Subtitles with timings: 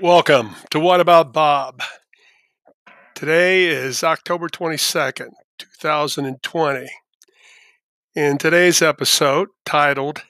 [0.00, 1.80] Welcome to What About Bob?
[3.14, 6.86] Today is October 22nd, 2020.
[8.14, 10.24] In today's episode, titled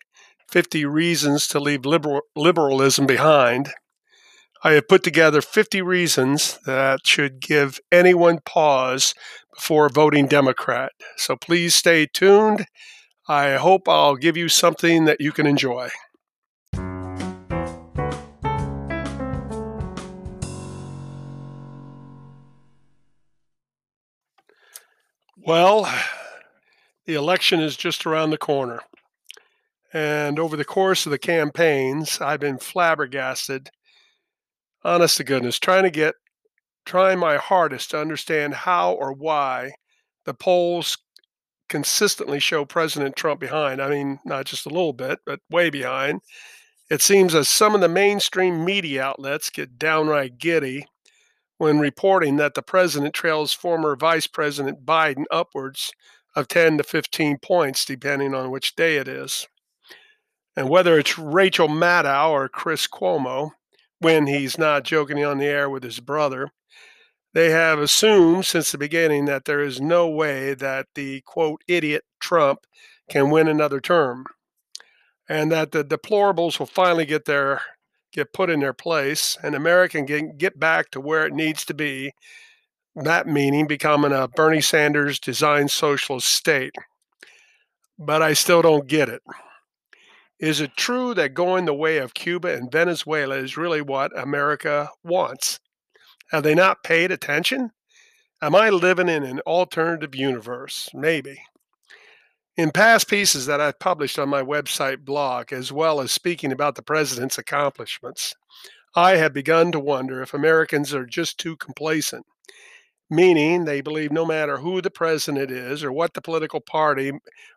[0.48, 3.70] 50 Reasons to Leave Liberal- Liberalism Behind,
[4.62, 9.14] I have put together 50 reasons that should give anyone pause
[9.52, 10.92] before voting Democrat.
[11.16, 12.66] So please stay tuned.
[13.26, 15.88] I hope I'll give you something that you can enjoy.
[25.46, 25.88] Well,
[27.04, 28.80] the election is just around the corner.
[29.92, 33.70] And over the course of the campaigns, I've been flabbergasted,
[34.82, 36.16] honest to goodness, trying to get,
[36.84, 39.74] trying my hardest to understand how or why
[40.24, 40.98] the polls
[41.68, 43.80] consistently show President Trump behind.
[43.80, 46.22] I mean, not just a little bit, but way behind.
[46.90, 50.86] It seems as some of the mainstream media outlets get downright giddy
[51.58, 55.92] when reporting that the president trails former Vice President Biden upwards
[56.34, 59.48] of 10 to 15 points, depending on which day it is.
[60.54, 63.52] And whether it's Rachel Maddow or Chris Cuomo,
[64.00, 66.50] when he's not joking on the air with his brother,
[67.32, 72.04] they have assumed since the beginning that there is no way that the quote idiot
[72.20, 72.60] Trump
[73.10, 74.24] can win another term
[75.28, 77.60] and that the deplorables will finally get their
[78.16, 81.74] get put in their place, and America can get back to where it needs to
[81.74, 82.12] be.
[82.96, 86.74] That meaning becoming a Bernie Sanders designed socialist state.
[87.98, 89.22] But I still don't get it.
[90.40, 94.90] Is it true that going the way of Cuba and Venezuela is really what America
[95.04, 95.60] wants?
[96.30, 97.70] Have they not paid attention?
[98.42, 100.88] Am I living in an alternative universe?
[100.92, 101.38] Maybe.
[102.56, 106.74] In past pieces that I've published on my website blog, as well as speaking about
[106.74, 108.34] the president's accomplishments,
[108.94, 112.24] I have begun to wonder if Americans are just too complacent,
[113.10, 117.12] meaning they believe no matter who the president is or what the political party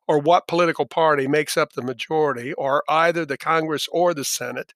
[0.06, 4.74] or what political party makes up the majority or either the Congress or the Senate,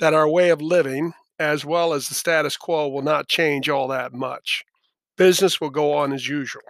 [0.00, 3.86] that our way of living as well as the status quo will not change all
[3.86, 4.64] that much.
[5.16, 6.62] Business will go on as usual.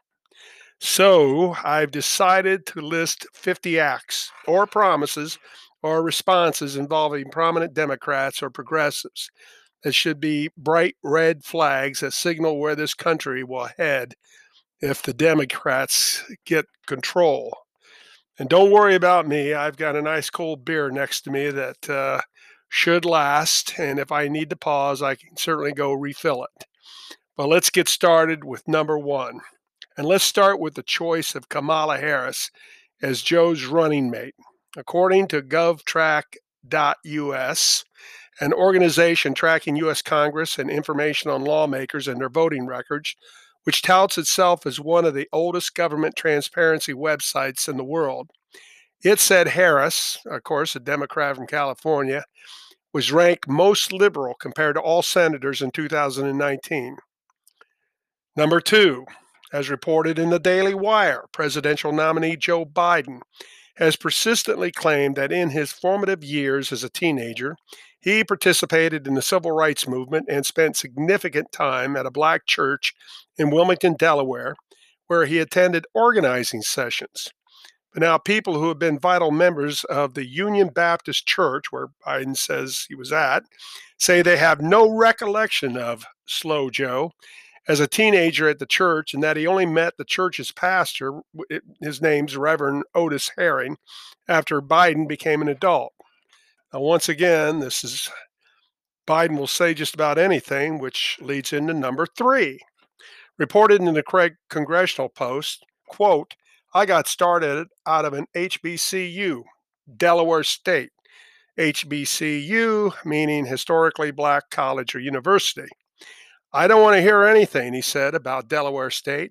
[0.80, 5.38] So I've decided to list 50 acts or promises
[5.82, 9.30] or responses involving prominent Democrats or progressives
[9.82, 14.14] that should be bright red flags that signal where this country will head
[14.80, 17.54] if the Democrats get control.
[18.38, 19.52] And don't worry about me.
[19.52, 22.22] I've got a nice cold beer next to me that uh,
[22.70, 23.78] should last.
[23.78, 26.64] And if I need to pause, I can certainly go refill it.
[27.36, 29.40] But let's get started with number one.
[29.96, 32.50] And let's start with the choice of Kamala Harris
[33.02, 34.34] as Joe's running mate.
[34.76, 36.34] According to govtrack.us,
[38.40, 40.02] an organization tracking U.S.
[40.02, 43.14] Congress and information on lawmakers and their voting records,
[43.64, 48.30] which touts itself as one of the oldest government transparency websites in the world.
[49.02, 52.24] It said Harris, of course, a Democrat from California,
[52.92, 56.96] was ranked most liberal compared to all senators in 2019.
[58.36, 59.04] Number two,
[59.52, 63.20] as reported in the Daily Wire, presidential nominee Joe Biden
[63.76, 67.56] has persistently claimed that in his formative years as a teenager,
[68.00, 72.94] he participated in the civil rights movement and spent significant time at a black church
[73.36, 74.54] in Wilmington, Delaware,
[75.06, 77.30] where he attended organizing sessions.
[77.92, 82.36] But now, people who have been vital members of the Union Baptist Church, where Biden
[82.36, 83.42] says he was at,
[83.98, 87.10] say they have no recollection of Slow Joe
[87.68, 91.20] as a teenager at the church and that he only met the church's pastor,
[91.80, 93.76] his name's Reverend Otis Herring,
[94.28, 95.92] after Biden became an adult.
[96.72, 98.10] Now, once again, this is
[99.06, 102.60] Biden will say just about anything, which leads into number three.
[103.38, 106.34] Reported in the Craig Congressional Post, quote,
[106.72, 109.42] I got started out of an HBCU,
[109.96, 110.90] Delaware State.
[111.58, 115.68] HBCU meaning historically black college or university.
[116.52, 119.30] I don't want to hear anything, he said, about Delaware State.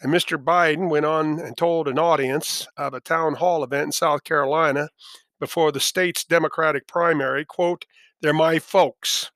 [0.00, 0.42] And Mr.
[0.42, 4.88] Biden went on and told an audience of a town hall event in South Carolina
[5.38, 7.84] before the state's Democratic primary, quote,
[8.22, 9.30] they're my folks.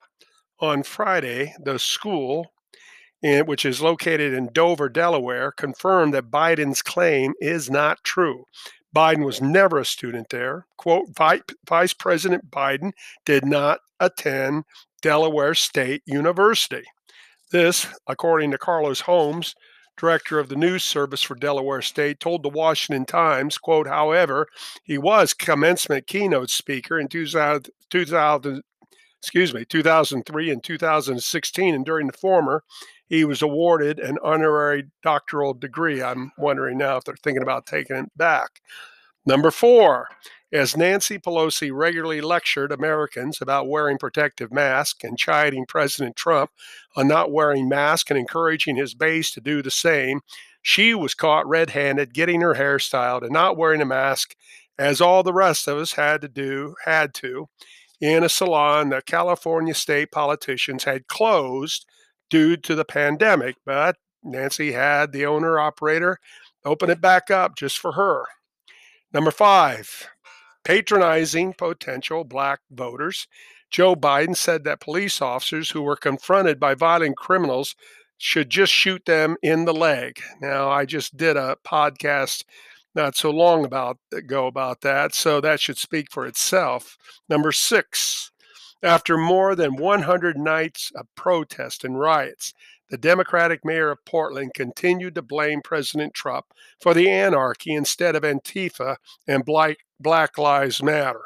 [0.60, 2.52] On Friday, the school,
[3.22, 8.44] eh, which is located in Dover, Delaware, confirmed that Biden's claim is not true.
[8.94, 10.66] Biden was never a student there.
[10.76, 11.08] Quote,
[11.66, 12.92] Vice President Biden
[13.26, 14.64] did not attend
[15.04, 16.82] Delaware State University.
[17.52, 19.54] This, according to Carlos Holmes,
[19.98, 24.46] director of the news service for Delaware State, told the Washington Times, quote, however,
[24.82, 28.62] he was commencement keynote speaker in 2000,
[29.20, 31.74] excuse me, 2003 and 2016.
[31.74, 32.64] And during the former,
[33.06, 36.02] he was awarded an honorary doctoral degree.
[36.02, 38.48] I'm wondering now if they're thinking about taking it back.
[39.26, 40.08] Number four,
[40.54, 46.52] as Nancy Pelosi regularly lectured Americans about wearing protective masks and chiding President Trump
[46.94, 50.20] on not wearing masks and encouraging his base to do the same,
[50.62, 54.36] she was caught red handed getting her hair styled and not wearing a mask,
[54.78, 57.48] as all the rest of us had to do, had to,
[58.00, 61.84] in a salon that California state politicians had closed
[62.30, 63.56] due to the pandemic.
[63.66, 66.18] But Nancy had the owner operator
[66.64, 68.24] open it back up just for her.
[69.12, 70.08] Number five,
[70.64, 73.26] patronizing potential black voters.
[73.70, 77.74] Joe Biden said that police officers who were confronted by violent criminals
[78.18, 80.20] should just shoot them in the leg.
[80.40, 82.44] Now, I just did a podcast
[82.94, 86.96] not so long about ago about that, so that should speak for itself.
[87.28, 88.30] Number 6.
[88.82, 92.52] After more than 100 nights of protest and riots,
[92.94, 96.46] the Democratic mayor of Portland continued to blame President Trump
[96.80, 101.24] for the anarchy instead of Antifa and Black, Lives Matter.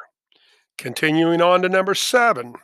[0.78, 2.54] Continuing on to number seven.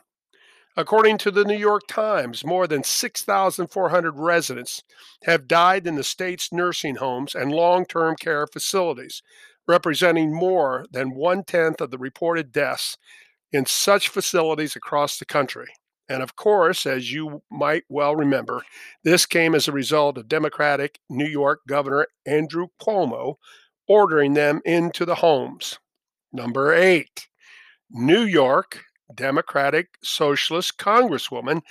[0.75, 4.81] According to the New York Times, more than 6,400 residents
[5.25, 9.21] have died in the state's nursing homes and long term care facilities,
[9.67, 12.97] representing more than one tenth of the reported deaths
[13.51, 15.67] in such facilities across the country.
[16.07, 18.63] And of course, as you might well remember,
[19.03, 23.35] this came as a result of Democratic New York Governor Andrew Cuomo
[23.87, 25.79] ordering them into the homes.
[26.31, 27.27] Number eight,
[27.89, 31.61] New York Democratic Socialist Congresswoman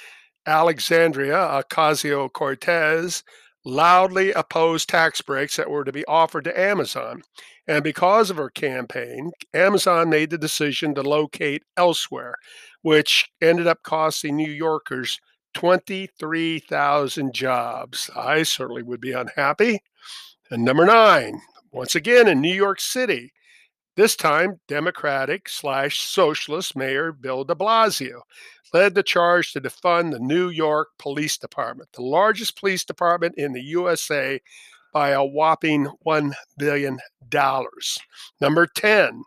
[0.47, 3.23] Alexandria Ocasio Cortez
[3.65, 7.23] loudly opposed tax breaks that were to be offered to Amazon.
[7.67, 12.37] And because of her campaign, Amazon made the decision to locate elsewhere,
[12.83, 15.19] which ended up costing New Yorkers
[15.55, 18.11] 23,000 jobs.
[18.15, 19.81] I certainly would be unhappy.
[20.51, 21.41] And number nine,
[21.73, 23.33] once again in New York City,
[23.97, 28.23] this time Democratic slash Socialist Mayor Bill de Blasio
[28.73, 33.53] led the charge to defund the New York Police Department, the largest police department in
[33.53, 34.41] the USA
[34.95, 36.99] by a whopping $1 billion.
[38.41, 39.23] Number 10,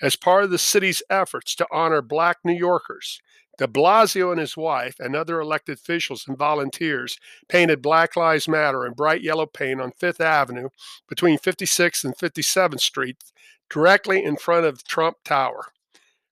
[0.00, 3.20] as part of the city's efforts to honor Black New Yorkers,
[3.58, 7.18] de Blasio and his wife and other elected officials and volunteers
[7.48, 10.70] painted Black Lives Matter in bright yellow paint on Fifth Avenue
[11.06, 13.22] between 56th and 57th Street,
[13.68, 15.66] directly in front of Trump Tower.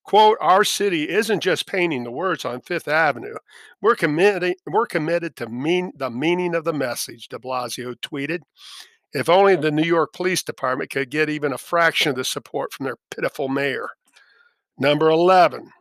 [0.08, 3.34] Quote, our city isn't just painting the words on Fifth Avenue.
[3.82, 8.40] We're committed, we're committed to mean the meaning of the message, de Blasio tweeted.
[9.12, 12.72] If only the New York Police Department could get even a fraction of the support
[12.72, 13.90] from their pitiful mayor.
[14.78, 15.72] Number 11,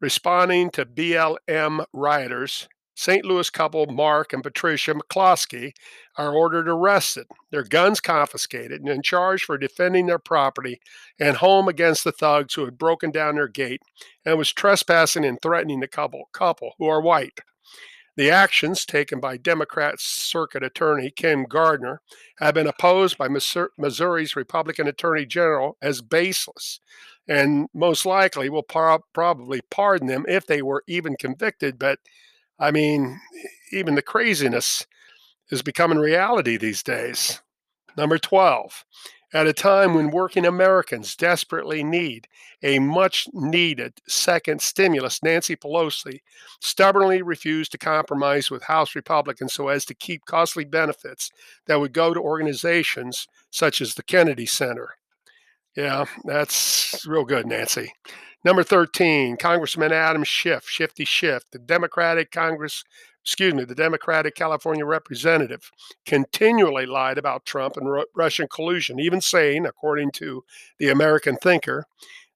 [0.00, 3.24] responding to BLM rioters, St.
[3.24, 5.70] Louis couple Mark and Patricia McCloskey
[6.16, 10.80] are ordered arrested, their guns confiscated, and charged for defending their property
[11.20, 13.82] and home against the thugs who had broken down their gate
[14.26, 17.38] and was trespassing and threatening the couple, couple who are white.
[18.16, 22.00] The actions taken by Democrat Circuit Attorney Kim Gardner
[22.40, 26.80] have been opposed by Missouri's Republican Attorney General as baseless
[27.28, 32.00] and most likely will pro- probably pardon them if they were even convicted, but
[32.58, 33.20] I mean,
[33.72, 34.86] even the craziness
[35.50, 37.40] is becoming reality these days.
[37.96, 38.84] Number 12,
[39.34, 42.28] at a time when working Americans desperately need
[42.62, 46.20] a much needed second stimulus, Nancy Pelosi
[46.60, 51.30] stubbornly refused to compromise with House Republicans so as to keep costly benefits
[51.66, 54.90] that would go to organizations such as the Kennedy Center.
[55.76, 57.92] Yeah, that's real good, Nancy.
[58.44, 62.84] Number 13, Congressman Adam Schiff, Shifty Schiff, the Democratic Congress,
[63.24, 65.70] excuse me, the Democratic California representative,
[66.06, 70.44] continually lied about Trump and Ru- Russian collusion, even saying, according to
[70.78, 71.84] the American Thinker,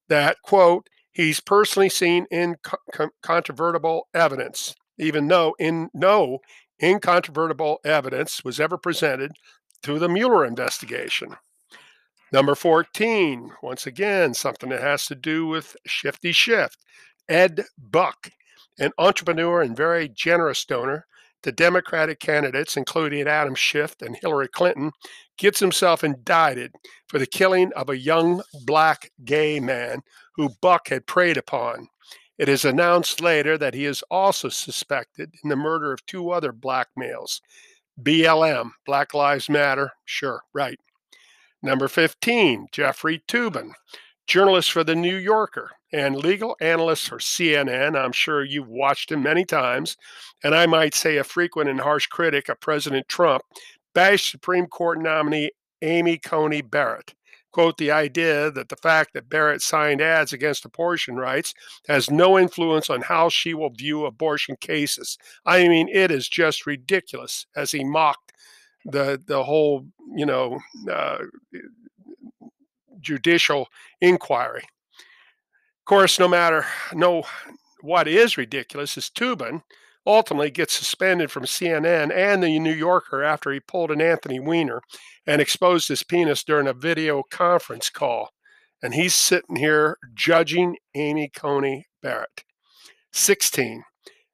[0.09, 6.39] that, quote, he's personally seen incontrovertible evidence, even though in no
[6.81, 9.31] incontrovertible evidence was ever presented
[9.81, 11.37] through the Mueller investigation.
[12.33, 16.75] Number 14, once again, something that has to do with Shifty Schiff.
[17.29, 18.31] Ed Buck,
[18.79, 21.05] an entrepreneur and very generous donor
[21.43, 24.91] to Democratic candidates, including Adam Schiff and Hillary Clinton,
[25.37, 26.73] gets himself indicted
[27.07, 30.01] for the killing of a young black gay man
[30.35, 31.87] who Buck had preyed upon.
[32.39, 36.51] It is announced later that he is also suspected in the murder of two other
[36.51, 37.43] black males.
[38.01, 40.79] BLM, Black Lives Matter, sure, right.
[41.65, 43.71] Number 15, Jeffrey Toobin,
[44.27, 47.95] journalist for The New Yorker, and legal analyst for CNN.
[47.95, 49.95] I'm sure you've watched him many times.
[50.43, 53.43] And I might say a frequent and harsh critic of President Trump,
[53.95, 55.51] bashed Supreme Court nominee
[55.81, 57.13] Amy Coney Barrett.
[57.53, 61.53] Quote, the idea that the fact that Barrett signed ads against abortion rights
[61.87, 65.17] has no influence on how she will view abortion cases.
[65.45, 68.22] I mean, it is just ridiculous as he mocked
[68.85, 69.85] the, the whole,
[70.15, 70.59] you know,
[70.91, 71.17] uh,
[72.99, 73.67] judicial
[74.01, 74.63] inquiry.
[74.63, 77.23] Of course, no matter no
[77.81, 79.61] what is ridiculous is Toobin
[80.05, 84.81] ultimately gets suspended from CNN and the New Yorker after he pulled an Anthony Weiner
[85.27, 88.29] and exposed his penis during a video conference call.
[88.81, 92.43] And he's sitting here judging Amy Coney Barrett.
[93.13, 93.83] 16.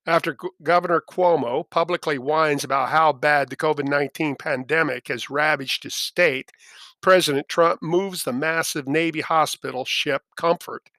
[0.09, 5.83] After G- Governor Cuomo publicly whines about how bad the COVID 19 pandemic has ravaged
[5.83, 6.51] his state,
[6.99, 10.89] President Trump moves the massive Navy hospital ship Comfort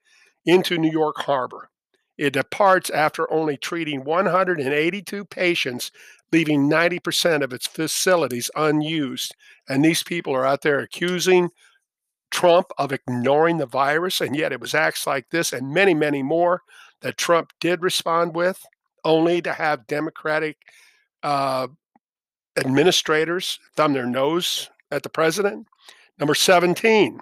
[0.45, 1.69] into New York Harbor.
[2.17, 5.91] It departs after only treating 182 patients,
[6.31, 9.35] leaving 90% of its facilities unused.
[9.67, 11.49] And these people are out there accusing
[12.31, 16.23] Trump of ignoring the virus, and yet it was acts like this and many, many
[16.23, 16.61] more
[17.01, 18.65] that Trump did respond with,
[19.03, 20.57] only to have Democratic
[21.23, 21.67] uh,
[22.57, 25.67] administrators thumb their nose at the president.
[26.19, 27.19] Number 17,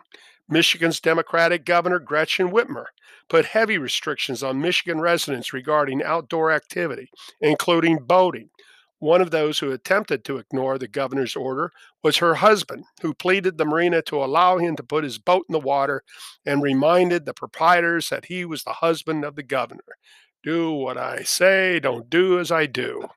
[0.48, 2.86] Michigan's Democratic Governor Gretchen Whitmer
[3.30, 7.10] put heavy restrictions on Michigan residents regarding outdoor activity,
[7.40, 8.50] including boating.
[8.98, 11.72] One of those who attempted to ignore the governor's order
[12.04, 15.54] was her husband, who pleaded the marina to allow him to put his boat in
[15.54, 16.04] the water
[16.46, 19.96] and reminded the proprietors that he was the husband of the governor.
[20.44, 23.10] Do what I say, don't do as I do.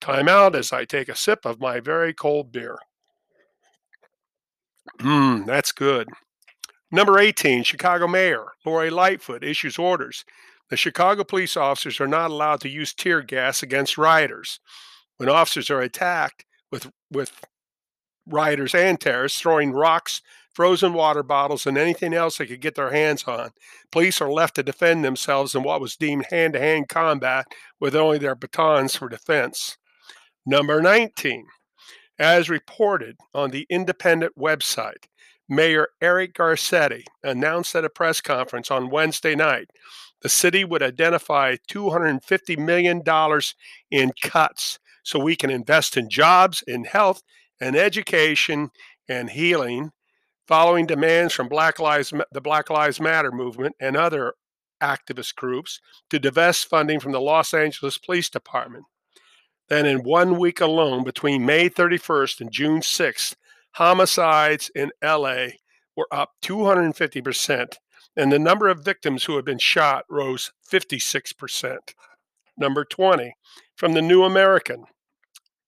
[0.00, 2.78] Time out as I take a sip of my very cold beer.
[4.98, 6.08] Mmm, that's good.
[6.90, 10.24] Number 18, Chicago Mayor Lori Lightfoot issues orders.
[10.70, 14.58] The Chicago police officers are not allowed to use tear gas against rioters.
[15.18, 17.32] When officers are attacked with, with
[18.26, 20.22] rioters and terrorists throwing rocks,
[20.54, 23.50] frozen water bottles, and anything else they could get their hands on,
[23.90, 27.46] police are left to defend themselves in what was deemed hand to hand combat
[27.80, 29.76] with only their batons for defense.
[30.44, 31.46] Number 19,
[32.18, 35.06] as reported on the Independent website,
[35.48, 39.68] Mayor Eric Garcetti announced at a press conference on Wednesday night
[40.22, 43.02] the city would identify $250 million
[43.90, 47.22] in cuts so we can invest in jobs, in health,
[47.60, 48.70] and education
[49.08, 49.90] and healing,
[50.52, 54.34] following demands from Black Lives, the Black Lives Matter movement and other
[54.82, 55.80] activist groups
[56.10, 58.84] to divest funding from the Los Angeles Police Department.
[59.70, 63.34] Then, in one week alone, between May 31st and June 6th,
[63.76, 65.52] homicides in LA
[65.96, 67.76] were up 250%,
[68.18, 71.78] and the number of victims who had been shot rose 56%.
[72.58, 73.32] Number 20,
[73.74, 74.84] from the New American,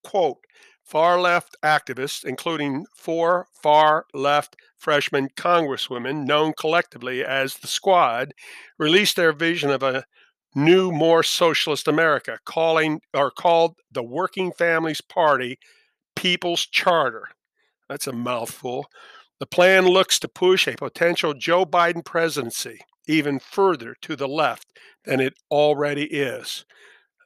[0.03, 0.45] quote,
[0.85, 8.35] far left activists, including four far left freshman congresswomen known collectively as the Squad,
[8.79, 10.05] released their vision of a
[10.55, 15.59] new, more socialist America, calling or called the Working Families Party
[16.17, 17.29] People's Charter.
[17.89, 18.87] That's a mouthful.
[19.41, 24.67] The plan looks to push a potential Joe Biden presidency even further to the left
[25.05, 26.65] than it already is.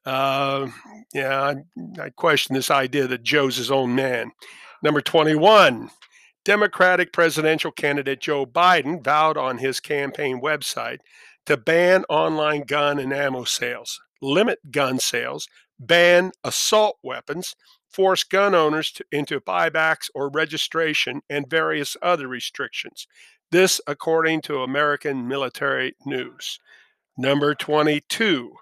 [0.08, 0.70] Uh,
[1.12, 1.52] yeah,
[1.98, 4.30] I, I question this idea that Joe's his own man.
[4.82, 5.90] Number 21,
[6.46, 11.00] Democratic presidential candidate Joe Biden vowed on his campaign website
[11.44, 15.46] to ban online gun and ammo sales, limit gun sales,
[15.78, 17.54] ban assault weapons,
[17.90, 23.06] force gun owners to, into buybacks or registration, and various other restrictions.
[23.50, 26.58] This, according to American Military News.
[27.18, 28.54] Number 22.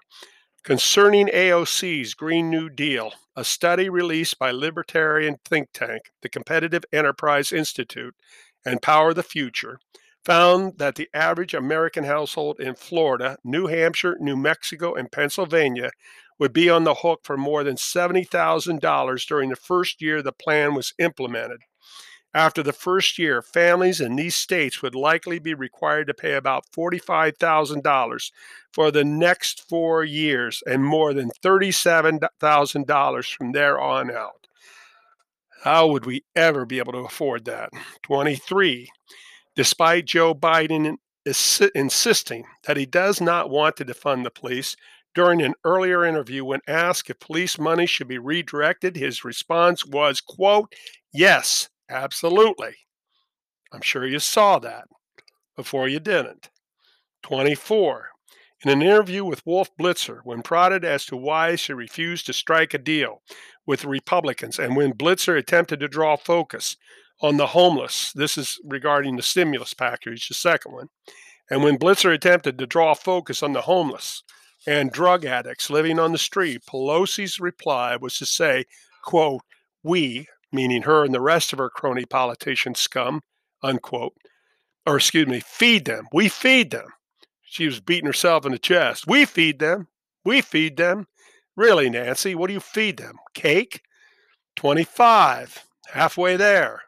[0.67, 7.53] Concerning AOC's Green New Deal, a study released by libertarian think tank, the Competitive Enterprise
[7.53, 8.13] Institute,
[8.65, 9.79] and Power the Future,
[10.25, 15.89] found that the average American household in Florida, New Hampshire, New Mexico, and Pennsylvania
[16.37, 20.73] would be on the hook for more than $70,000 during the first year the plan
[20.73, 21.61] was implemented.
[22.37, 26.67] After the first year, families in these states would likely be required to pay about
[26.71, 28.31] $45,000
[28.71, 34.45] for the next four years and more than $37,000 from there on out.
[35.63, 37.71] How would we ever be able to afford that?
[38.03, 38.87] 23
[39.55, 44.75] despite Joe Biden insisting that he does not want to defund the police.
[45.15, 50.21] During an earlier interview, when asked if police money should be redirected, his response was,
[50.21, 50.71] quote,
[51.11, 52.75] yes, absolutely.
[53.71, 54.87] I'm sure you saw that.
[55.55, 56.49] before you didn't.
[57.23, 58.09] 24.
[58.63, 62.73] In an interview with Wolf Blitzer, when prodded as to why she refused to strike
[62.73, 63.21] a deal
[63.65, 66.77] with Republicans, and when Blitzer attempted to draw focus
[67.21, 70.89] on the homeless, this is regarding the stimulus package, the second one,
[71.49, 74.23] and when Blitzer attempted to draw focus on the homeless
[74.65, 78.65] and drug addicts living on the street, Pelosi's reply was to say,
[79.03, 79.41] quote,
[79.83, 83.21] we, meaning her and the rest of her crony politician scum,
[83.63, 84.13] unquote,
[84.85, 86.07] or excuse me, feed them.
[86.13, 86.87] We feed them.
[87.41, 89.07] She was beating herself in the chest.
[89.07, 89.87] We feed them.
[90.23, 91.07] We feed them.
[91.55, 93.17] Really, Nancy, what do you feed them?
[93.33, 93.81] Cake?
[94.57, 95.65] 25.
[95.93, 96.81] Halfway there.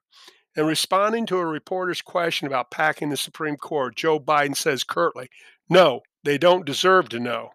[0.56, 5.30] In responding to a reporter's question about packing the Supreme Court, Joe Biden says curtly,
[5.70, 7.52] No, they don't deserve to know.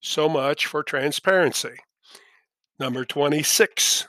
[0.00, 1.76] So much for transparency.
[2.78, 4.08] Number 26.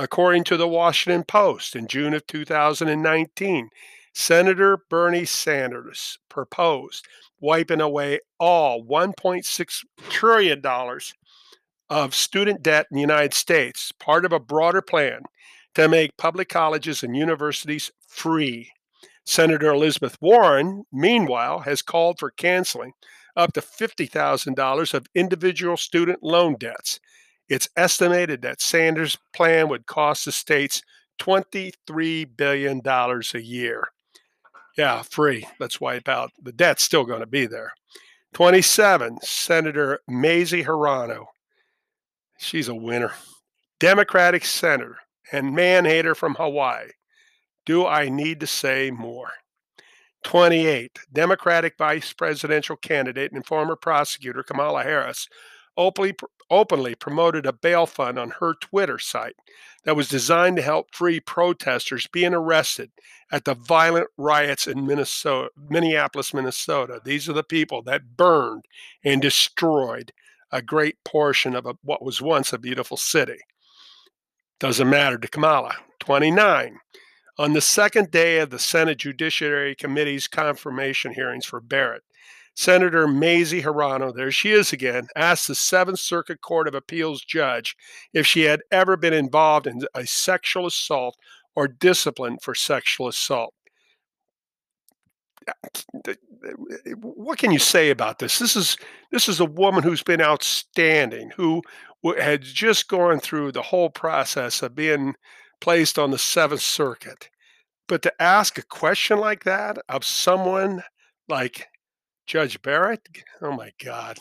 [0.00, 3.68] According to the Washington Post, in June of 2019,
[4.14, 7.04] Senator Bernie Sanders proposed
[7.40, 10.62] wiping away all $1.6 trillion
[11.90, 15.22] of student debt in the United States, part of a broader plan
[15.74, 18.70] to make public colleges and universities free.
[19.26, 22.92] Senator Elizabeth Warren, meanwhile, has called for canceling
[23.36, 27.00] up to $50,000 of individual student loan debts.
[27.48, 30.82] It's estimated that Sanders' plan would cost the states
[31.20, 33.88] $23 billion a year.
[34.76, 35.46] Yeah, free.
[35.58, 36.30] Let's wipe out.
[36.42, 37.72] The debt's still going to be there.
[38.34, 41.24] 27, Senator Mazie Hirono.
[42.38, 43.12] She's a winner.
[43.80, 44.98] Democratic senator
[45.32, 46.90] and man hater from Hawaii.
[47.66, 49.30] Do I need to say more?
[50.24, 55.28] 28, Democratic vice presidential candidate and former prosecutor Kamala Harris
[55.76, 56.14] openly,
[56.50, 59.36] openly promoted a bail fund on her Twitter site
[59.84, 62.90] that was designed to help free protesters being arrested
[63.30, 67.00] at the violent riots in Minnesota, Minneapolis, Minnesota.
[67.04, 68.64] These are the people that burned
[69.04, 70.12] and destroyed
[70.50, 73.38] a great portion of a, what was once a beautiful city.
[74.60, 75.76] Doesn't matter to Kamala.
[76.00, 76.78] 29.
[77.38, 82.02] On the second day of the Senate Judiciary Committee's confirmation hearings for Barrett,
[82.58, 87.76] Senator Mazie Hirono, there she is again, asked the Seventh Circuit Court of Appeals judge
[88.12, 91.16] if she had ever been involved in a sexual assault
[91.54, 93.54] or disciplined for sexual assault.
[97.00, 98.40] What can you say about this?
[98.40, 98.76] This is
[99.12, 101.62] this is a woman who's been outstanding, who
[102.18, 105.14] had just gone through the whole process of being
[105.60, 107.30] placed on the Seventh Circuit.
[107.86, 110.82] But to ask a question like that of someone
[111.28, 111.68] like
[112.28, 113.08] Judge Barrett.
[113.40, 114.18] Oh my God.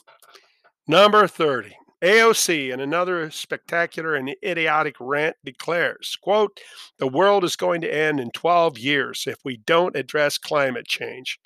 [0.88, 1.76] Number 30.
[2.02, 6.58] AOC in another spectacular and idiotic rant declares, quote,
[7.00, 11.38] the world is going to end in 12 years if we don't address climate change.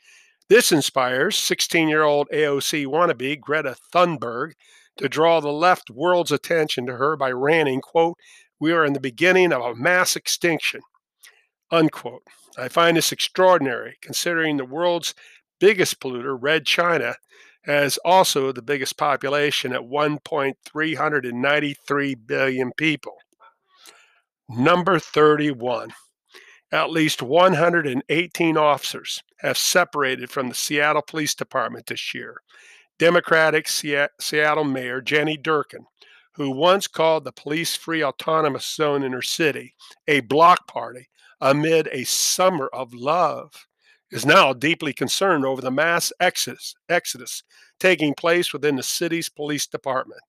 [0.50, 4.52] This inspires 16-year-old AOC wannabe Greta Thunberg
[4.98, 8.18] to draw the left world's attention to her by ranting, quote,
[8.60, 10.82] we are in the beginning of a mass extinction,
[11.72, 12.22] unquote.
[12.56, 15.16] I find this extraordinary considering the world's
[15.62, 17.16] biggest polluter, Red China,
[17.62, 23.16] has also the biggest population at 1.393 billion people.
[24.50, 25.94] Number 31.
[26.74, 32.42] At least 118 officers have separated from the Seattle Police Department this year.
[32.98, 35.86] Democratic Seattle Mayor Jenny Durkan,
[36.36, 39.76] who once called the police free autonomous zone in her city
[40.08, 43.68] a block party amid a summer of love,
[44.12, 47.44] is now deeply concerned over the mass exodus, exodus
[47.80, 50.22] taking place within the city's police department.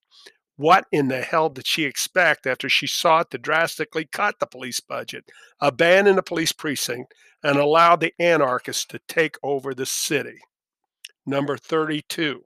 [0.56, 4.80] What in the hell did she expect after she sought to drastically cut the police
[4.80, 5.24] budget,
[5.60, 10.38] abandon the police precinct, and allow the anarchists to take over the city?
[11.26, 12.44] Number 32.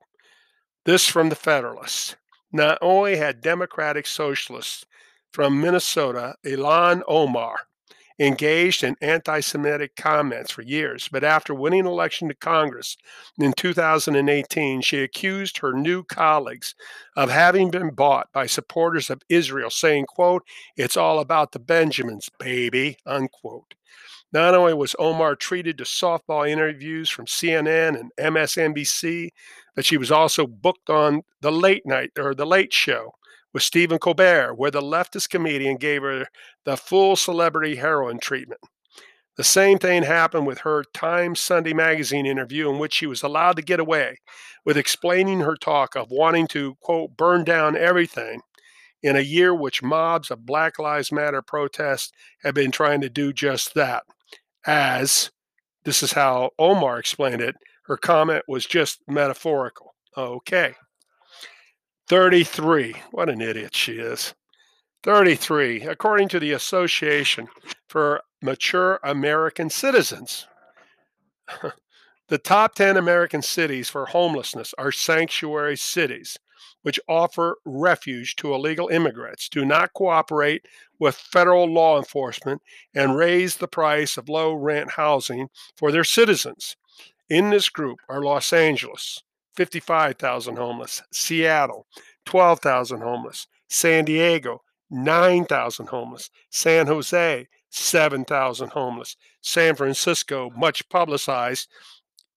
[0.84, 2.16] This from the Federalists.
[2.52, 4.86] Not only had Democratic Socialists
[5.32, 7.66] from Minnesota, Ilhan Omar,
[8.18, 12.96] engaged in anti Semitic comments for years, but after winning election to Congress
[13.38, 16.74] in 2018, she accused her new colleagues
[17.16, 20.42] of having been bought by supporters of Israel, saying, quote,
[20.76, 23.74] it's all about the Benjamins, baby, unquote.
[24.32, 29.30] Not only was Omar treated to softball interviews from CNN and MSNBC,
[29.74, 33.12] but she was also booked on the late night or the late show
[33.56, 36.26] with Stephen Colbert, where the leftist comedian gave her
[36.66, 38.60] the full celebrity heroin treatment.
[39.38, 43.56] The same thing happened with her Time Sunday magazine interview, in which she was allowed
[43.56, 44.18] to get away
[44.66, 48.42] with explaining her talk of wanting to, quote, burn down everything
[49.02, 53.32] in a year which mobs of Black Lives Matter protests have been trying to do
[53.32, 54.02] just that,
[54.66, 55.30] as
[55.86, 57.56] This is how Omar explained it.
[57.84, 59.94] Her comment was just metaphorical.
[60.14, 60.74] Okay.
[62.08, 62.94] 33.
[63.10, 64.34] What an idiot she is.
[65.02, 65.82] 33.
[65.82, 67.48] According to the Association
[67.88, 70.46] for Mature American Citizens,
[72.28, 76.38] the top 10 American cities for homelessness are sanctuary cities,
[76.82, 80.64] which offer refuge to illegal immigrants, do not cooperate
[80.98, 82.62] with federal law enforcement,
[82.94, 86.76] and raise the price of low rent housing for their citizens.
[87.28, 89.22] In this group are Los Angeles,
[89.56, 91.86] 55,000 homeless, Seattle,
[92.26, 101.68] 12,000 homeless, San Diego, 9,000 homeless, San Jose, 7,000 homeless, San Francisco, much publicized,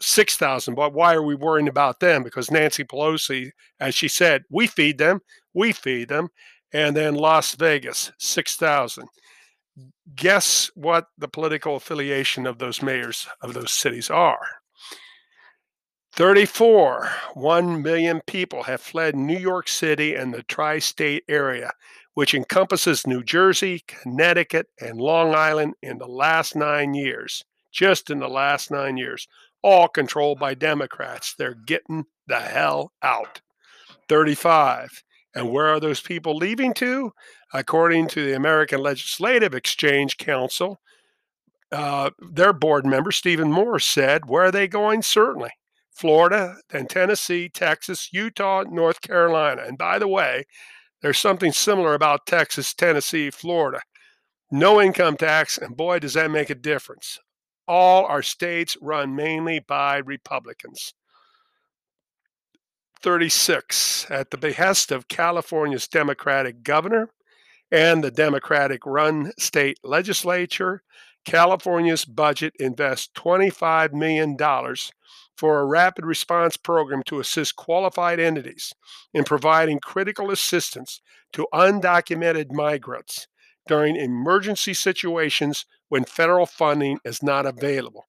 [0.01, 0.75] 6,000.
[0.75, 2.23] But why are we worrying about them?
[2.23, 5.19] Because Nancy Pelosi, as she said, we feed them,
[5.53, 6.29] we feed them.
[6.71, 9.08] And then Las Vegas, 6,000.
[10.15, 14.59] Guess what the political affiliation of those mayors of those cities are?
[16.19, 21.71] 34, 1 million people have fled New York City and the tri state area,
[22.13, 27.45] which encompasses New Jersey, Connecticut, and Long Island in the last nine years.
[27.71, 29.29] Just in the last nine years,
[29.63, 31.36] all controlled by Democrats.
[31.38, 33.39] They're getting the hell out.
[34.10, 35.01] 35.
[35.36, 37.13] And where are those people leaving to?
[37.53, 40.82] According to the American Legislative Exchange Council,
[41.71, 45.01] uh, their board member, Stephen Moore, said, Where are they going?
[45.01, 45.51] Certainly.
[46.00, 49.64] Florida, then Tennessee, Texas, Utah, North Carolina.
[49.68, 50.46] And by the way,
[51.02, 53.82] there's something similar about Texas, Tennessee, Florida.
[54.50, 57.20] No income tax, and boy, does that make a difference.
[57.68, 60.94] All our states run mainly by Republicans.
[63.02, 64.08] 36.
[64.10, 67.10] At the behest of California's Democratic governor
[67.72, 70.82] and the Democratic run state legislature,
[71.26, 74.38] California's budget invests $25 million
[75.39, 78.73] for a rapid response program to assist qualified entities
[79.13, 80.99] in providing critical assistance
[81.32, 83.25] to undocumented migrants
[83.65, 88.04] during emergency situations when federal funding is not available.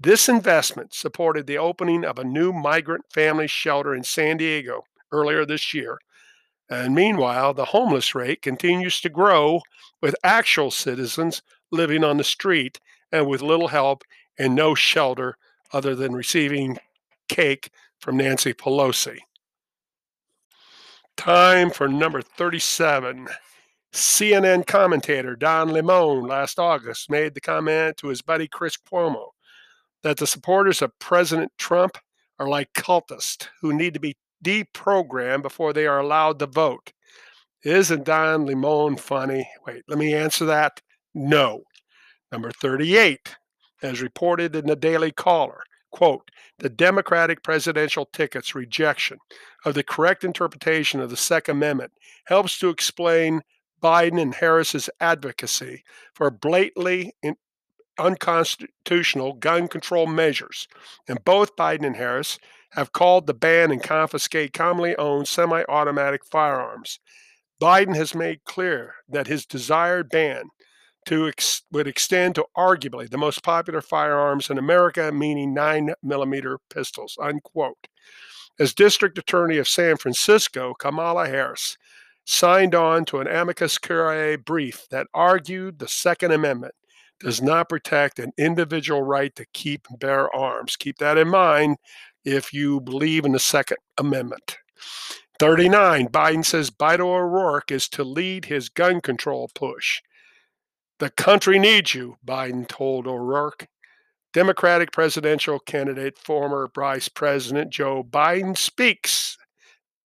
[0.00, 5.44] This investment supported the opening of a new migrant family shelter in San Diego earlier
[5.44, 5.98] this year.
[6.70, 9.60] And meanwhile, the homeless rate continues to grow
[10.00, 12.80] with actual citizens living on the street
[13.12, 14.02] and with little help
[14.38, 15.36] and no shelter
[15.72, 16.78] other than receiving
[17.28, 19.18] cake from Nancy Pelosi.
[21.16, 23.28] Time for number 37.
[23.92, 29.30] CNN commentator Don Lemon last August made the comment to his buddy Chris Cuomo
[30.02, 31.98] that the supporters of President Trump
[32.38, 36.92] are like cultists who need to be deprogrammed before they are allowed to vote.
[37.64, 39.46] Isn't Don Lemon funny?
[39.66, 40.80] Wait, let me answer that.
[41.14, 41.64] No.
[42.32, 43.36] Number 38
[43.82, 45.62] as reported in the Daily Caller.
[45.90, 49.18] Quote, the Democratic presidential ticket's rejection
[49.64, 51.92] of the correct interpretation of the Second Amendment
[52.26, 53.42] helps to explain
[53.82, 57.14] Biden and Harris's advocacy for blatantly
[57.98, 60.68] unconstitutional gun control measures.
[61.08, 62.38] And both Biden and Harris
[62.70, 67.00] have called to ban and confiscate commonly owned semi automatic firearms.
[67.60, 70.44] Biden has made clear that his desired ban
[71.06, 76.58] to ex- would extend to arguably the most popular firearms in America, meaning nine millimeter
[76.68, 77.16] pistols.
[77.20, 77.88] Unquote.
[78.58, 81.78] As District Attorney of San Francisco, Kamala Harris
[82.26, 86.74] signed on to an amicus curiae brief that argued the Second Amendment
[87.20, 90.76] does not protect an individual right to keep and bear arms.
[90.76, 91.76] Keep that in mind
[92.24, 94.58] if you believe in the Second Amendment.
[95.38, 100.02] 39, Biden says Beto O'Rourke is to lead his gun control push.
[101.00, 103.66] The country needs you, Biden told O'Rourke.
[104.34, 109.38] Democratic presidential candidate, former Vice President Joe Biden speaks,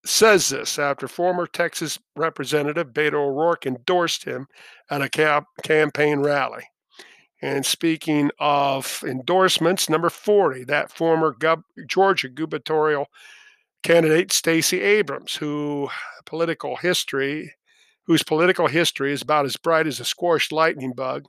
[0.06, 4.46] says this after former Texas Representative Beto O'Rourke endorsed him
[4.90, 6.64] at a cap- campaign rally.
[7.42, 13.08] And speaking of endorsements, number 40, that former gov- Georgia gubernatorial
[13.82, 15.90] candidate, Stacey Abrams, who
[16.24, 17.52] political history
[18.06, 21.24] whose political history is about as bright as a scorched lightning bug,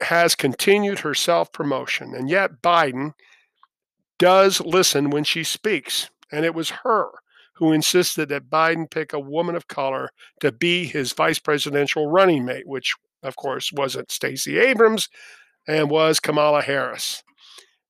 [0.00, 2.14] has continued her self promotion.
[2.14, 3.12] And yet, Biden
[4.18, 6.10] does listen when she speaks.
[6.32, 7.10] And it was her
[7.54, 12.44] who insisted that Biden pick a woman of color to be his vice presidential running
[12.44, 15.08] mate, which, of course, wasn't Stacey Abrams
[15.66, 17.22] and was Kamala Harris.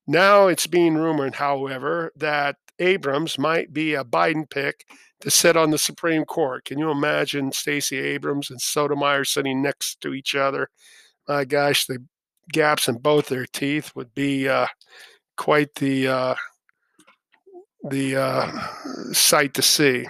[0.07, 4.85] Now it's being rumored, however, that Abrams might be a Biden pick
[5.21, 6.65] to sit on the Supreme Court.
[6.65, 10.69] Can you imagine Stacey Abrams and Sotomayor sitting next to each other?
[11.29, 12.05] My gosh, the
[12.53, 14.67] gaps in both their teeth would be uh,
[15.37, 16.35] quite the uh,
[17.89, 20.07] the uh, sight to see.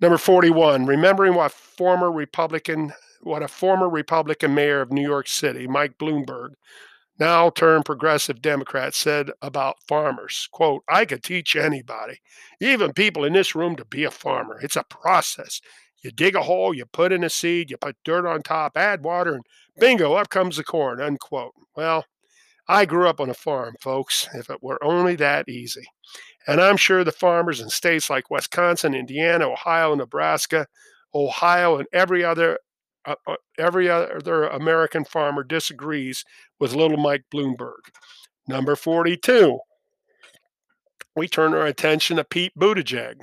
[0.00, 5.66] Number 41, remembering what former Republican, what a former Republican mayor of New York City,
[5.66, 6.54] Mike Bloomberg,
[7.20, 10.48] now turned progressive Democrat, said about farmers.
[10.50, 12.20] Quote, I could teach anybody,
[12.60, 14.58] even people in this room, to be a farmer.
[14.60, 15.60] It's a process.
[16.02, 19.04] You dig a hole, you put in a seed, you put dirt on top, add
[19.04, 19.44] water, and
[19.78, 21.00] bingo, up comes the corn.
[21.00, 21.52] Unquote.
[21.76, 22.06] Well,
[22.66, 25.86] I grew up on a farm, folks, if it were only that easy.
[26.46, 30.66] And I'm sure the farmers in states like Wisconsin, Indiana, Ohio, Nebraska,
[31.14, 32.58] Ohio, and every other
[33.06, 36.24] uh, uh, every other American farmer disagrees
[36.58, 37.80] with little Mike Bloomberg.
[38.46, 39.58] Number 42,
[41.16, 43.16] we turn our attention to Pete Buttigieg.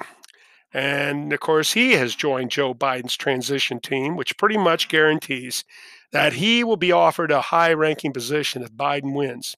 [0.73, 5.63] And of course, he has joined Joe Biden's transition team, which pretty much guarantees
[6.11, 9.55] that he will be offered a high ranking position if Biden wins.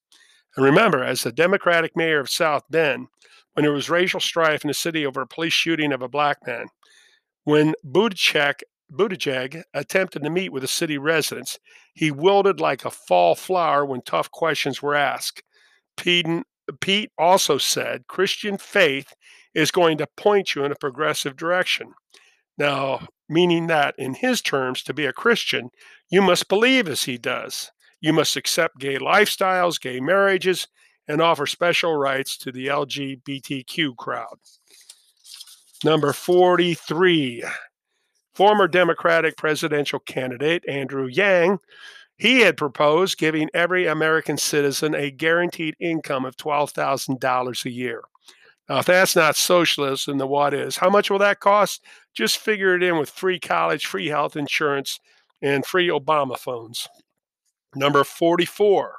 [0.55, 3.07] And remember, as the Democratic mayor of South Bend,
[3.53, 6.37] when there was racial strife in the city over a police shooting of a black
[6.45, 6.67] man,
[7.43, 11.59] when Buttigieg, Buttigieg attempted to meet with the city residents,
[11.93, 15.43] he wilted like a fall flower when tough questions were asked.
[15.97, 16.25] Pete,
[16.81, 19.13] Pete also said Christian faith
[19.53, 21.93] is going to point you in a progressive direction.
[22.57, 25.69] Now, meaning that in his terms, to be a Christian,
[26.09, 27.71] you must believe as he does.
[28.01, 30.67] You must accept gay lifestyles, gay marriages,
[31.07, 34.37] and offer special rights to the LGBTQ crowd.
[35.83, 37.43] Number 43,
[38.33, 41.59] former Democratic presidential candidate Andrew Yang,
[42.17, 48.01] he had proposed giving every American citizen a guaranteed income of $12,000 a year.
[48.67, 50.77] Now, if that's not socialist, then what is?
[50.77, 51.83] How much will that cost?
[52.13, 54.99] Just figure it in with free college, free health insurance,
[55.41, 56.87] and free Obama phones.
[57.73, 58.95] Number 44,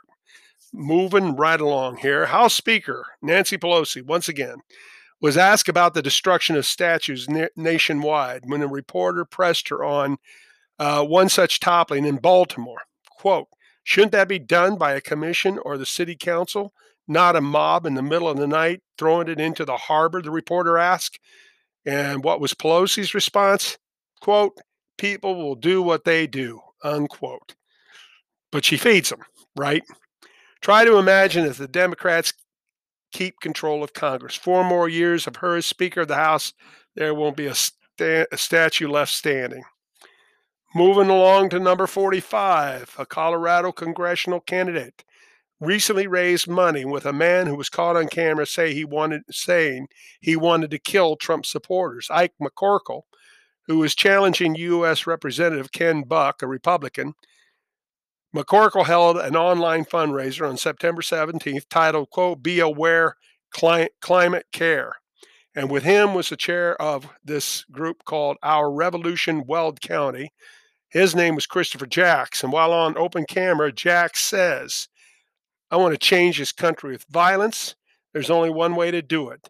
[0.73, 2.27] moving right along here.
[2.27, 4.57] House Speaker Nancy Pelosi, once again,
[5.21, 10.17] was asked about the destruction of statues na- nationwide when a reporter pressed her on
[10.79, 12.83] uh, one such toppling in Baltimore.
[13.11, 13.49] Quote,
[13.85, 16.73] shouldn't that be done by a commission or the city council?
[17.11, 20.31] not a mob in the middle of the night throwing it into the harbor, the
[20.31, 21.19] reporter asked.
[21.85, 23.77] And what was Pelosi's response?
[24.21, 24.57] Quote,
[24.97, 27.57] people will do what they do, unquote.
[28.53, 29.21] But she feeds them,
[29.57, 29.83] right?
[30.61, 32.33] Try to imagine if the Democrats
[33.13, 34.35] keep control of Congress.
[34.35, 36.53] Four more years of her as Speaker of the House,
[36.95, 39.65] there won't be a, sta- a statue left standing.
[40.75, 45.05] Moving along to number 45, a Colorado congressional candidate
[45.61, 49.89] recently raised money with a man who was caught on camera say he wanted saying
[50.21, 52.09] he wanted to kill Trump supporters.
[52.11, 53.03] Ike McCorkle,
[53.67, 55.07] who is challenging U.S.
[55.07, 57.15] Representative Ken Buck, a Republican.
[58.35, 63.17] McCorkle held an online fundraiser on September 17th titled, quote, Be Aware
[63.53, 64.95] Climate Care.
[65.55, 70.33] And with him was the chair of this group called Our Revolution Weld County.
[70.89, 72.45] His name was Christopher Jacks.
[72.45, 74.89] And while on open camera, Jacks says,
[75.71, 77.75] I want to change this country with violence.
[78.13, 79.49] There's only one way to do it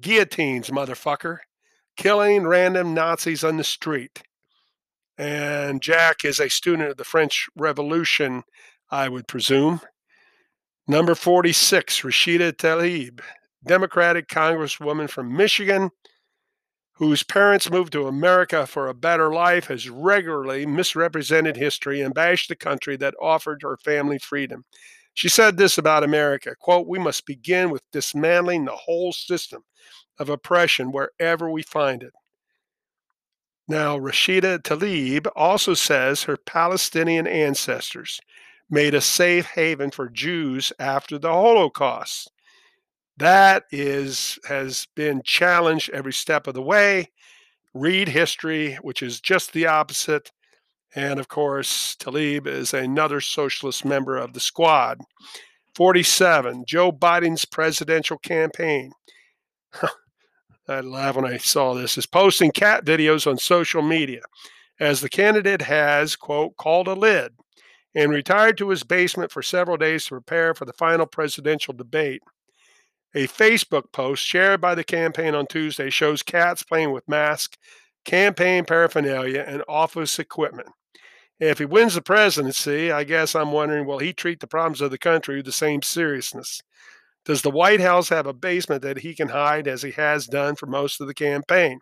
[0.00, 1.38] guillotines, motherfucker.
[1.96, 4.22] Killing random Nazis on the street.
[5.18, 8.42] And Jack is a student of the French Revolution,
[8.90, 9.80] I would presume.
[10.86, 13.20] Number 46, Rashida Tlaib,
[13.64, 15.90] Democratic Congresswoman from Michigan,
[16.92, 22.48] whose parents moved to America for a better life, has regularly misrepresented history and bashed
[22.48, 24.64] the country that offered her family freedom.
[25.12, 29.64] She said this about America quote, We must begin with dismantling the whole system
[30.18, 32.12] of oppression wherever we find it.
[33.68, 38.20] Now, Rashida Tlaib also says her Palestinian ancestors
[38.70, 42.30] made a safe haven for Jews after the Holocaust.
[43.16, 47.10] That is has been challenged every step of the way.
[47.74, 50.30] Read history, which is just the opposite.
[50.94, 55.00] And of course, Tlaib is another socialist member of the squad.
[55.74, 58.92] 47, Joe Biden's presidential campaign.
[60.68, 64.22] I laughed when I saw this, is posting cat videos on social media
[64.80, 67.32] as the candidate has, quote, called a lid
[67.94, 72.22] and retired to his basement for several days to prepare for the final presidential debate.
[73.14, 77.56] A Facebook post shared by the campaign on Tuesday shows cats playing with masks,
[78.04, 80.68] campaign paraphernalia, and office equipment.
[81.40, 84.90] If he wins the presidency, I guess I'm wondering will he treat the problems of
[84.90, 86.62] the country with the same seriousness?
[87.26, 90.54] Does the White House have a basement that he can hide as he has done
[90.54, 91.80] for most of the campaign?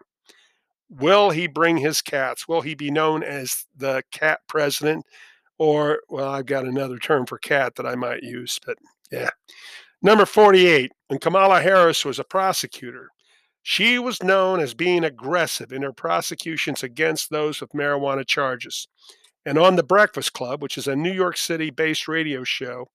[0.88, 2.48] Will he bring his cats?
[2.48, 5.04] Will he be known as the cat president?
[5.58, 8.78] Or, well, I've got another term for cat that I might use, but
[9.12, 9.30] yeah.
[10.02, 13.10] Number 48, when Kamala Harris was a prosecutor,
[13.62, 18.88] she was known as being aggressive in her prosecutions against those with marijuana charges.
[19.46, 22.86] And on The Breakfast Club, which is a New York City based radio show,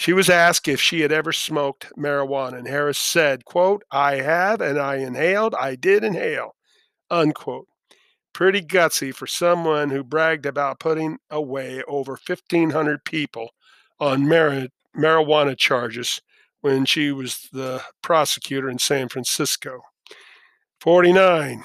[0.00, 4.62] she was asked if she had ever smoked marijuana, and Harris said, quote, I have
[4.62, 6.56] and I inhaled, I did inhale,
[7.10, 7.66] unquote.
[8.32, 13.50] Pretty gutsy for someone who bragged about putting away over 1,500 people
[13.98, 16.22] on mar- marijuana charges
[16.62, 19.82] when she was the prosecutor in San Francisco.
[20.80, 21.62] 49.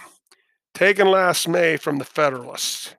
[0.74, 2.98] Taken last May from the Federalist.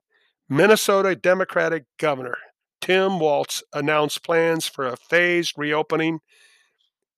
[0.48, 2.38] Minnesota Democratic Governor
[2.86, 6.20] Tim Walz announced plans for a phased reopening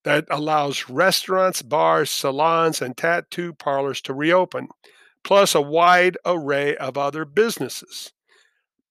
[0.03, 4.69] that allows restaurants, bars, salons, and tattoo parlors to reopen,
[5.23, 8.15] plus a wide array of other businesses.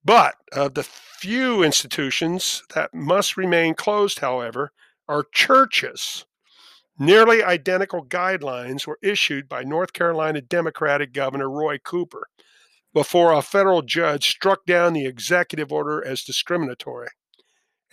[0.06, 4.72] But of the few institutions that must remain closed, however,
[5.10, 6.26] are churches.
[7.00, 12.28] Nearly identical guidelines were issued by North Carolina Democratic Governor Roy Cooper
[12.98, 17.10] before a federal judge struck down the executive order as discriminatory.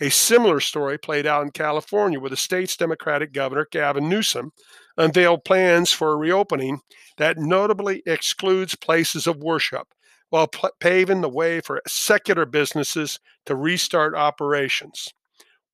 [0.01, 4.49] A similar story played out in California, where the state's Democratic governor, Gavin Newsom,
[4.97, 6.79] unveiled plans for a reopening
[7.17, 9.89] that notably excludes places of worship
[10.31, 15.09] while p- paving the way for secular businesses to restart operations.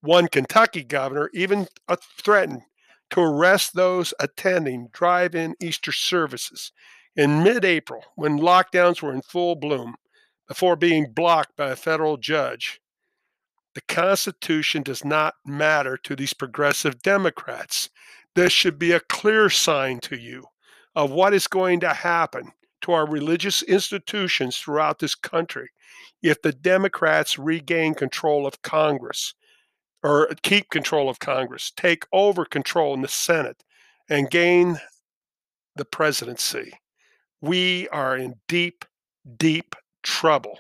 [0.02, 2.64] One Kentucky governor even uh, threatened
[3.12, 6.74] to arrest those attending drive in Easter services
[7.16, 9.96] in mid April when lockdowns were in full bloom
[10.48, 12.82] before being blocked by a federal judge.
[13.74, 17.90] The Constitution does not matter to these progressive Democrats.
[18.36, 20.46] This should be a clear sign to you
[20.96, 25.70] of what is going to happen to our religious institutions throughout this country
[26.22, 29.34] if the Democrats regain control of Congress
[30.04, 33.64] or keep control of Congress, take over control in the Senate,
[34.10, 34.80] and gain
[35.76, 36.74] the presidency
[37.42, 38.86] we are in deep,
[39.38, 40.60] deep trouble.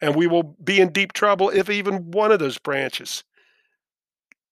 [0.00, 3.22] And we will be in deep trouble if even one of those branches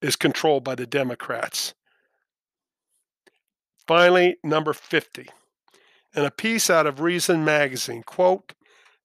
[0.01, 1.75] is controlled by the Democrats.
[3.87, 5.27] Finally, number 50.
[6.15, 8.53] In a piece out of Reason magazine, quote,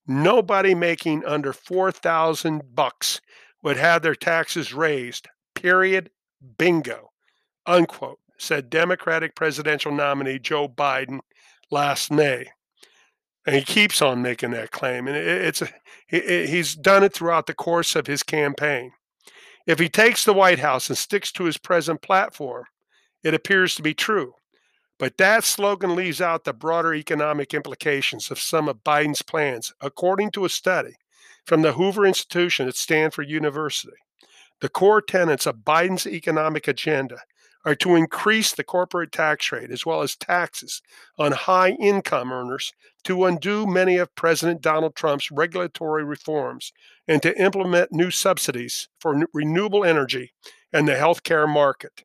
[0.08, 3.22] nobody making under 4,000 bucks
[3.64, 5.28] would have their taxes raised.
[5.56, 6.12] Period.
[6.58, 7.12] Bingo.
[7.66, 11.20] Unquote, said Democratic presidential nominee Joe Biden
[11.72, 12.46] last May.
[13.46, 15.08] And he keeps on making that claim.
[15.08, 18.92] And it's a—he's done it throughout the course of his campaign.
[19.68, 22.66] If he takes the White House and sticks to his present platform,
[23.24, 24.34] it appears to be true.
[24.98, 30.32] But that slogan leaves out the broader economic implications of some of Biden's plans, according
[30.32, 30.96] to a study
[31.46, 33.98] from the Hoover Institution at Stanford University.
[34.62, 37.18] The core tenets of Biden's economic agenda
[37.66, 40.82] are to increase the corporate tax rate as well as taxes
[41.18, 42.72] on high income earners
[43.04, 46.72] to undo many of President Donald Trump's regulatory reforms
[47.08, 50.32] and to implement new subsidies for renewable energy
[50.72, 52.04] and the healthcare market.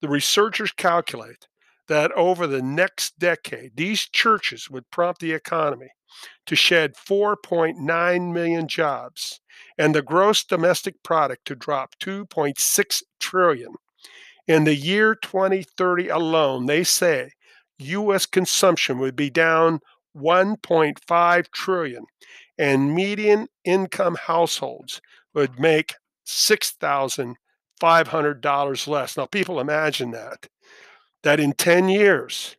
[0.00, 1.46] The researchers calculate
[1.86, 5.90] that over the next decade, these churches would prompt the economy
[6.46, 9.40] to shed 4.9 million jobs
[9.76, 13.74] and the gross domestic product to drop 2.6 trillion
[14.48, 17.30] in the year 2030 alone, they say
[17.78, 18.26] U.S.
[18.26, 19.78] consumption would be down
[20.16, 22.04] 1.5 trillion,
[22.56, 25.00] and median income households
[25.34, 25.94] would make
[26.26, 29.16] $6,500 less.
[29.16, 30.46] Now, people imagine that,
[31.22, 32.56] that in 10 years,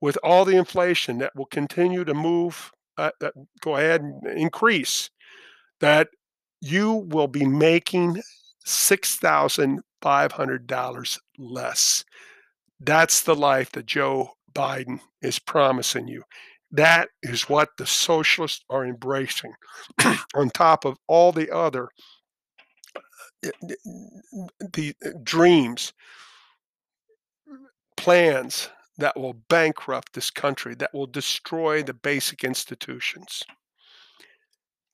[0.00, 5.10] with all the inflation that will continue to move, uh, that go ahead and increase,
[5.80, 6.08] that
[6.60, 8.20] you will be making
[10.02, 12.04] $6,500 less.
[12.80, 16.22] That's the life that Joe Biden is promising you.
[16.72, 19.52] That is what the socialists are embracing,
[20.34, 21.88] on top of all the other
[23.44, 23.50] uh,
[24.72, 25.92] the uh, dreams,
[27.96, 28.68] plans
[28.98, 33.42] that will bankrupt this country, that will destroy the basic institutions.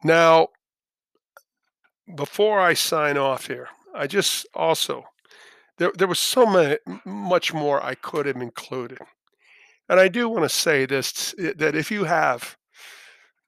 [0.05, 0.49] Now,
[2.14, 5.05] before I sign off here, I just also
[5.78, 8.99] there there was so many, much more I could have included,
[9.88, 12.57] and I do want to say this that if you have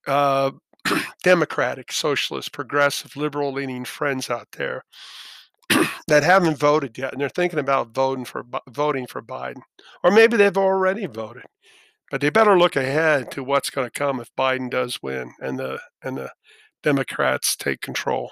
[0.07, 0.53] uh,
[1.23, 4.85] Democratic, Socialist, Progressive, Liberal leaning friends out there
[6.09, 9.63] that haven't voted yet and they're thinking about voting for voting for Biden,
[10.03, 11.45] or maybe they've already voted,
[12.11, 15.59] but they better look ahead to what's going to come if Biden does win and
[15.59, 16.31] the and the
[16.83, 18.31] Democrats take control.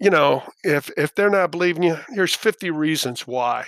[0.00, 3.66] You know, if if they're not believing you, here's 50 reasons why.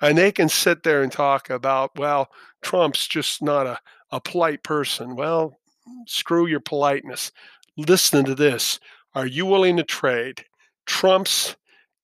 [0.00, 2.30] And they can sit there and talk about, well,
[2.62, 3.78] Trump's just not a,
[4.12, 5.16] a polite person.
[5.16, 5.58] Well,
[6.06, 7.32] screw your politeness.
[7.76, 8.78] Listen to this.
[9.14, 10.44] Are you willing to trade
[10.86, 11.56] Trump's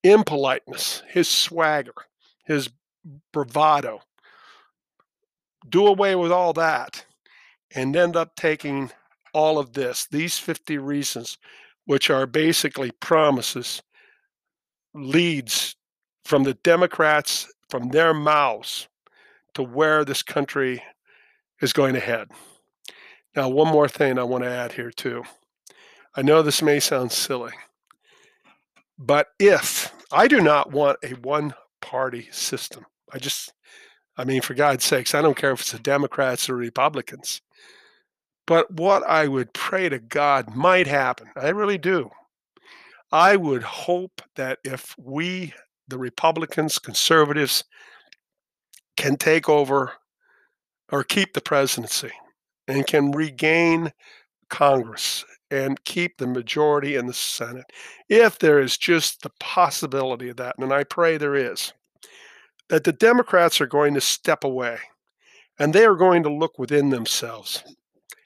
[0.02, 1.94] impoliteness, his swagger,
[2.44, 2.70] his
[3.32, 4.00] bravado,
[5.68, 7.04] do away with all that,
[7.74, 8.90] and end up taking
[9.32, 11.38] all of this, these 50 reasons,
[11.84, 13.82] which are basically promises,
[14.94, 15.76] leads
[16.24, 18.88] from the Democrats, from their mouths,
[19.54, 20.82] to where this country
[21.60, 22.28] is going to head.
[23.34, 25.24] Now, one more thing I want to add here, too.
[26.14, 27.52] I know this may sound silly,
[28.98, 33.52] but if I do not want a one party system, I just,
[34.16, 37.40] I mean, for God's sakes, I don't care if it's the Democrats or Republicans.
[38.46, 42.10] But what I would pray to God might happen, I really do.
[43.12, 45.52] I would hope that if we,
[45.88, 47.64] the Republicans, conservatives,
[48.96, 49.92] can take over
[50.90, 52.10] or keep the presidency
[52.68, 53.92] and can regain
[54.48, 57.66] Congress and keep the majority in the Senate,
[58.08, 61.72] if there is just the possibility of that, and I pray there is,
[62.68, 64.78] that the Democrats are going to step away
[65.58, 67.62] and they are going to look within themselves.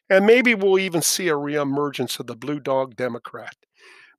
[0.09, 3.57] And maybe we'll even see a reemergence of the blue dog Democrat.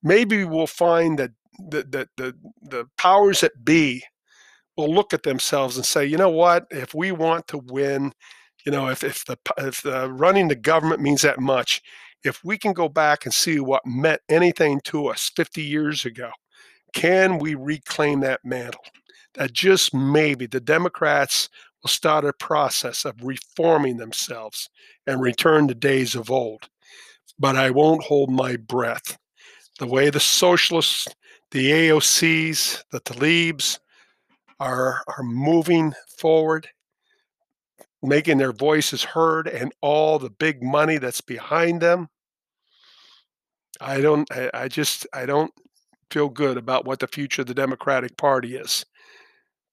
[0.04, 4.04] Maybe we'll find that the, the, the, the powers that be
[4.76, 8.14] will look at themselves and say, you know what, if we want to win,
[8.66, 11.82] you know, if, if the if the running the government means that much,
[12.24, 16.32] if we can go back and see what meant anything to us 50 years ago,
[16.94, 18.84] can we reclaim that mantle?
[19.36, 21.50] That just maybe the Democrats
[21.82, 24.70] will start a process of reforming themselves
[25.06, 26.70] and return to days of old.
[27.40, 29.18] But I won't hold my breath.
[29.80, 31.08] The way the socialists,
[31.52, 33.80] the AOCs, the Tlaibs
[34.60, 36.68] are, are moving forward,
[38.02, 42.10] making their voices heard, and all the big money that's behind them,
[43.80, 44.30] I don't.
[44.32, 45.06] I, I just.
[45.14, 45.52] I don't
[46.10, 48.86] feel good about what the future of the Democratic Party is.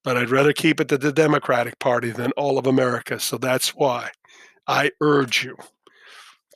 [0.04, 3.18] But I'd rather keep it to the Democratic Party than all of America.
[3.18, 4.10] So that's why
[4.66, 5.56] I urge you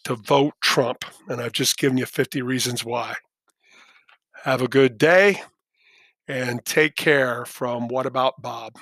[0.05, 1.05] to vote Trump.
[1.29, 3.17] And I've just given you 50 reasons why.
[4.45, 5.43] Have a good day
[6.29, 8.77] and take care from What About Bob?